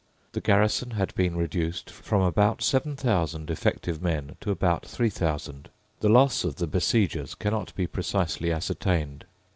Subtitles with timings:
[0.31, 5.69] The garrison had been reduced from about seven thousand effective men to about three thousand.
[5.99, 9.25] The loss of the besiegers cannot be precisely ascertained.